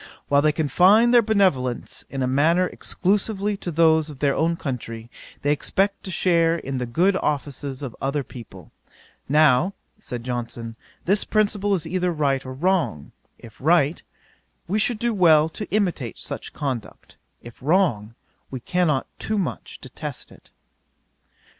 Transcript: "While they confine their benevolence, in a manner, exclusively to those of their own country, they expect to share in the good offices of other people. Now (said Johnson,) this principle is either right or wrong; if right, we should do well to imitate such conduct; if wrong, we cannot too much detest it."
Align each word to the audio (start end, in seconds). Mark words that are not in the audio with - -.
"While 0.29 0.41
they 0.41 0.51
confine 0.51 1.11
their 1.11 1.21
benevolence, 1.21 2.05
in 2.09 2.23
a 2.23 2.27
manner, 2.27 2.65
exclusively 2.65 3.55
to 3.57 3.69
those 3.69 4.09
of 4.09 4.17
their 4.17 4.33
own 4.33 4.55
country, 4.55 5.11
they 5.43 5.51
expect 5.51 6.03
to 6.05 6.09
share 6.09 6.55
in 6.57 6.79
the 6.79 6.87
good 6.87 7.15
offices 7.17 7.83
of 7.83 7.95
other 8.01 8.23
people. 8.23 8.71
Now 9.29 9.75
(said 9.99 10.23
Johnson,) 10.23 10.75
this 11.05 11.23
principle 11.23 11.75
is 11.75 11.85
either 11.85 12.11
right 12.11 12.43
or 12.43 12.53
wrong; 12.53 13.11
if 13.37 13.55
right, 13.61 14.01
we 14.67 14.79
should 14.79 14.97
do 14.97 15.13
well 15.13 15.49
to 15.49 15.69
imitate 15.69 16.17
such 16.17 16.51
conduct; 16.51 17.17
if 17.43 17.61
wrong, 17.61 18.15
we 18.49 18.59
cannot 18.59 19.05
too 19.19 19.37
much 19.37 19.77
detest 19.81 20.31
it." 20.31 20.49